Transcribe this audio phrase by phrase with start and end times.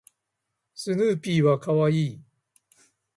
[0.73, 2.21] スヌーピーは可愛い